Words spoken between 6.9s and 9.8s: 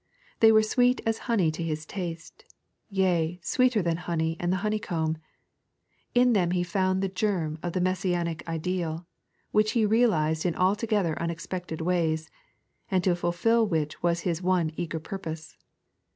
the germ of the Messianic ideal, which